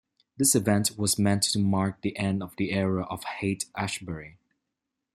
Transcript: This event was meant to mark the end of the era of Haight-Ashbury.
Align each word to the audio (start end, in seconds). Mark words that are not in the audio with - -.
This 0.35 0.55
event 0.55 0.97
was 0.97 1.19
meant 1.19 1.43
to 1.43 1.59
mark 1.59 2.01
the 2.01 2.17
end 2.17 2.41
of 2.41 2.55
the 2.57 2.71
era 2.71 3.03
of 3.03 3.23
Haight-Ashbury. 3.23 4.39